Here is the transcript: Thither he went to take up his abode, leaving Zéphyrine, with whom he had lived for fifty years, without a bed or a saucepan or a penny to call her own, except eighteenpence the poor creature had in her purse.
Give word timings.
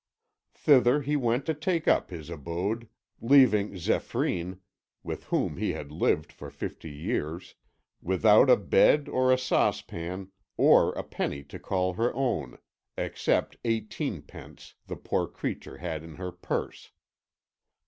Thither 0.55 1.03
he 1.03 1.15
went 1.15 1.45
to 1.45 1.53
take 1.53 1.87
up 1.87 2.09
his 2.09 2.31
abode, 2.31 2.89
leaving 3.21 3.73
Zéphyrine, 3.73 4.57
with 5.03 5.25
whom 5.25 5.57
he 5.57 5.73
had 5.73 5.91
lived 5.91 6.31
for 6.31 6.49
fifty 6.49 6.89
years, 6.89 7.53
without 8.01 8.49
a 8.49 8.57
bed 8.57 9.07
or 9.07 9.31
a 9.31 9.37
saucepan 9.37 10.31
or 10.57 10.91
a 10.93 11.03
penny 11.03 11.43
to 11.43 11.59
call 11.59 11.93
her 11.93 12.11
own, 12.15 12.57
except 12.97 13.57
eighteenpence 13.63 14.73
the 14.87 14.95
poor 14.95 15.27
creature 15.27 15.77
had 15.77 16.03
in 16.03 16.15
her 16.15 16.31
purse. 16.31 16.89